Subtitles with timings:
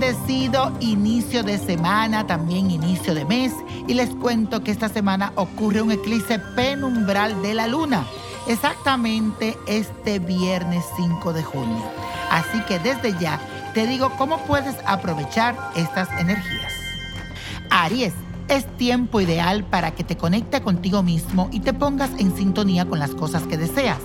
[0.00, 3.52] Leo, inicio de semana, también inicio de mes,
[3.86, 8.04] y les cuento que esta semana ocurre un eclipse penumbral de la luna,
[8.46, 11.82] exactamente este viernes 5 de junio.
[12.30, 13.40] Así que desde ya
[13.74, 16.72] te digo cómo puedes aprovechar estas energías.
[17.70, 18.14] Aries,
[18.48, 22.98] es tiempo ideal para que te conecte contigo mismo y te pongas en sintonía con
[22.98, 24.00] las cosas que deseas.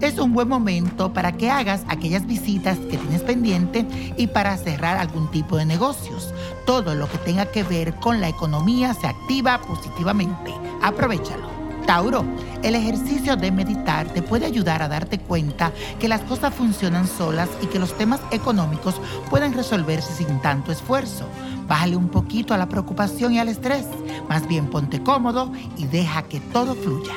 [0.00, 4.98] Es un buen momento para que hagas aquellas visitas que tienes pendiente y para cerrar
[4.98, 6.32] algún tipo de negocios.
[6.66, 10.52] Todo lo que tenga que ver con la economía se activa positivamente.
[10.82, 11.63] Aprovechalo.
[11.86, 12.24] Tauro,
[12.62, 17.48] el ejercicio de meditar te puede ayudar a darte cuenta que las cosas funcionan solas
[17.62, 21.28] y que los temas económicos pueden resolverse sin tanto esfuerzo.
[21.68, 23.86] Bájale un poquito a la preocupación y al estrés.
[24.28, 27.14] Más bien ponte cómodo y deja que todo fluya.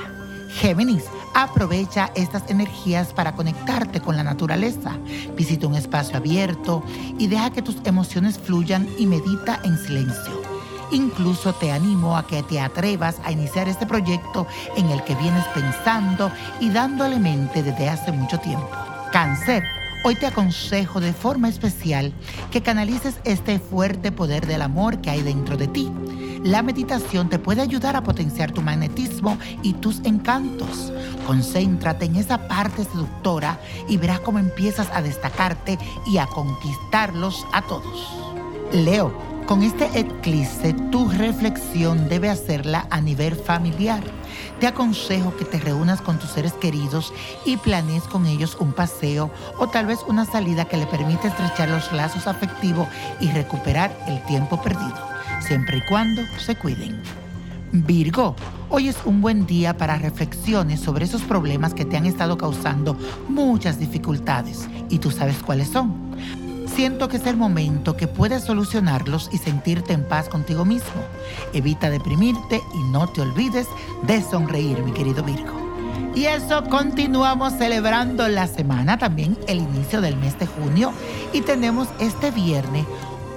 [0.49, 4.97] Géminis, aprovecha estas energías para conectarte con la naturaleza.
[5.35, 6.83] Visita un espacio abierto
[7.17, 10.56] y deja que tus emociones fluyan y medita en silencio.
[10.91, 15.45] Incluso te animo a que te atrevas a iniciar este proyecto en el que vienes
[15.53, 18.69] pensando y dándole mente desde hace mucho tiempo.
[19.11, 19.63] Cáncer.
[20.03, 22.13] Hoy te aconsejo de forma especial
[22.51, 25.91] que canalices este fuerte poder del amor que hay dentro de ti.
[26.43, 30.93] La meditación te puede ayudar a potenciar tu magnetismo y tus encantos.
[31.25, 37.63] Concéntrate en esa parte seductora y verás cómo empiezas a destacarte y a conquistarlos a
[37.63, 38.07] todos.
[38.71, 39.11] Leo,
[39.47, 44.03] con este eclipse tu reflexión debe hacerla a nivel familiar
[44.59, 47.13] te aconsejo que te reúnas con tus seres queridos
[47.45, 51.69] y planees con ellos un paseo o tal vez una salida que le permita estrechar
[51.69, 52.87] los lazos afectivos
[53.21, 54.97] y recuperar el tiempo perdido,
[55.39, 57.01] siempre y cuando se cuiden.
[57.71, 58.35] Virgo,
[58.69, 62.97] hoy es un buen día para reflexiones sobre esos problemas que te han estado causando
[63.27, 66.06] muchas dificultades y tú sabes cuáles son.
[66.77, 71.01] Siento que es el momento que puedes solucionarlos y sentirte en paz contigo mismo.
[71.51, 73.65] Evita deprimirte y no te olvides
[74.03, 75.59] de sonreír, mi querido Virgo.
[76.13, 80.93] Y eso continuamos celebrando la semana, también el inicio del mes de junio.
[81.33, 82.85] Y tenemos este viernes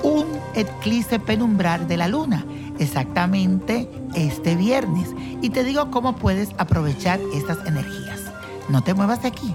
[0.03, 2.45] un eclipse penumbral de la luna,
[2.79, 5.09] exactamente este viernes.
[5.41, 8.21] Y te digo cómo puedes aprovechar estas energías.
[8.69, 9.55] No te muevas de aquí.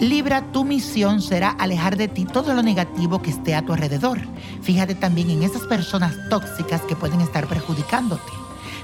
[0.00, 4.18] Libra, tu misión será alejar de ti todo lo negativo que esté a tu alrededor.
[4.60, 8.30] Fíjate también en esas personas tóxicas que pueden estar perjudicándote.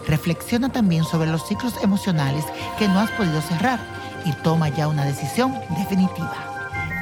[0.09, 2.47] Reflexiona también sobre los ciclos emocionales
[2.79, 3.79] que no has podido cerrar
[4.25, 6.35] y toma ya una decisión definitiva.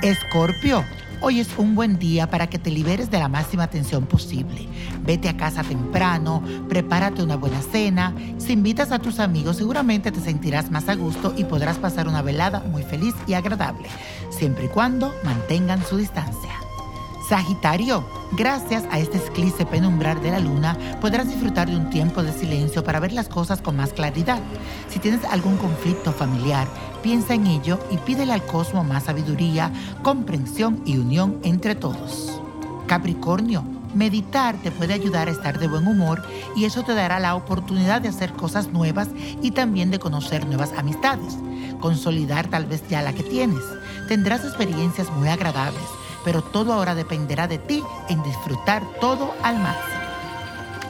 [0.03, 0.84] Escorpio,
[1.22, 4.66] Hoy es un buen día para que te liberes de la máxima tensión posible.
[5.03, 8.14] Vete a casa temprano, prepárate una buena cena.
[8.38, 12.22] Si invitas a tus amigos, seguramente te sentirás más a gusto y podrás pasar una
[12.22, 13.86] velada muy feliz y agradable,
[14.31, 16.54] siempre y cuando mantengan su distancia.
[17.28, 22.32] Sagitario, gracias a este eclipse penumbral de la luna, podrás disfrutar de un tiempo de
[22.32, 24.41] silencio para ver las cosas con más claridad.
[24.88, 26.66] Si tienes algún conflicto familiar,
[27.03, 29.72] piensa en ello y pídele al cosmos más sabiduría,
[30.03, 32.41] comprensión y unión entre todos.
[32.87, 36.22] Capricornio, meditar te puede ayudar a estar de buen humor
[36.56, 39.09] y eso te dará la oportunidad de hacer cosas nuevas
[39.43, 41.37] y también de conocer nuevas amistades,
[41.81, 43.62] consolidar tal vez ya la que tienes.
[44.09, 45.81] Tendrás experiencias muy agradables
[46.25, 50.00] pero todo ahora dependerá de ti en disfrutar todo al máximo.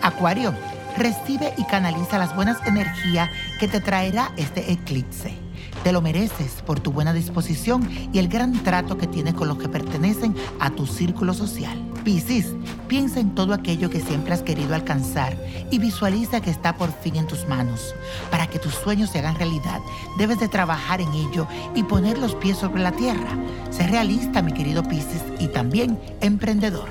[0.03, 0.55] Acuario,
[0.97, 5.40] recibe y canaliza las buenas energías que te traerá este eclipse.
[5.83, 9.57] Te lo mereces por tu buena disposición y el gran trato que tienes con los
[9.57, 11.83] que pertenecen a tu círculo social.
[12.05, 12.49] Piscis,
[12.87, 15.39] piensa en todo aquello que siempre has querido alcanzar
[15.71, 17.95] y visualiza que está por fin en tus manos.
[18.31, 19.81] Para que tus sueños se hagan realidad,
[20.19, 23.39] debes de trabajar en ello y poner los pies sobre la tierra.
[23.71, 26.89] Sé realista, mi querido Piscis, y también emprendedor.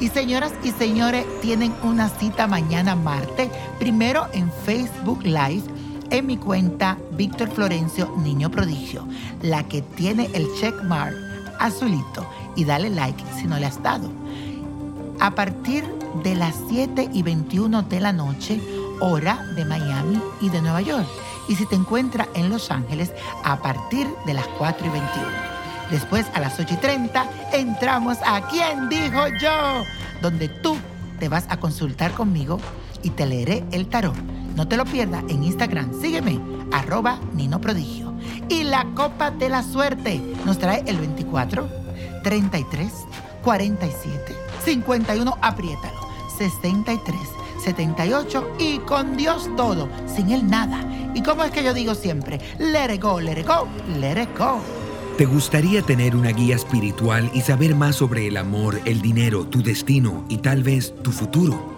[0.00, 3.48] Y señoras y señores, tienen una cita mañana martes,
[3.78, 5.77] primero en Facebook Live
[6.10, 9.06] en mi cuenta Víctor Florencio Niño Prodigio,
[9.42, 11.14] la que tiene el checkmark
[11.58, 12.26] azulito
[12.56, 14.10] y dale like si no le has dado.
[15.20, 15.84] A partir
[16.22, 18.60] de las 7 y 21 de la noche,
[19.00, 21.06] hora de Miami y de Nueva York.
[21.48, 23.12] Y si te encuentras en Los Ángeles,
[23.44, 25.26] a partir de las 4 y 21.
[25.90, 29.84] Después, a las 8 y 30, entramos a ¿Quién dijo yo?
[30.20, 30.76] Donde tú
[31.18, 32.58] te vas a consultar conmigo
[33.02, 34.16] y te leeré el tarot.
[34.56, 35.92] No te lo pierdas en Instagram.
[36.00, 36.40] Sígueme,
[36.72, 38.12] arroba Nino Prodigio.
[38.48, 41.68] Y la copa de la suerte nos trae el 24,
[42.22, 42.92] 33,
[43.44, 44.34] 47,
[44.64, 46.00] 51, apriétalo,
[46.38, 47.20] 63,
[47.64, 50.84] 78 y con Dios todo, sin él nada.
[51.14, 52.40] ¿Y como es que yo digo siempre?
[52.58, 53.68] Let it go, let it go,
[53.98, 54.60] let it go.
[55.16, 59.62] ¿Te gustaría tener una guía espiritual y saber más sobre el amor, el dinero, tu
[59.62, 61.77] destino y tal vez tu futuro?